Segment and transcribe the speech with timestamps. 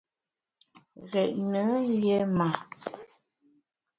[1.11, 2.47] Ghét nùn yé ma.